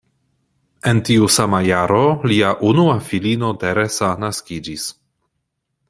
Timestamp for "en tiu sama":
0.91-1.59